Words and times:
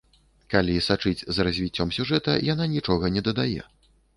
Калі 0.53 0.77
сачыць 0.85 1.25
за 1.37 1.45
развіццём 1.49 1.93
сюжэта, 1.99 2.31
яна 2.53 2.71
нічога 2.75 3.15
не 3.19 3.27
дадае. 3.29 3.61